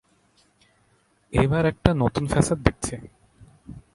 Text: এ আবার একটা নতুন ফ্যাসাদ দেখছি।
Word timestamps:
এ 1.33 1.41
আবার 1.47 1.63
একটা 1.65 1.91
নতুন 1.93 2.23
ফ্যাসাদ 2.27 2.59
দেখছি। 2.59 2.95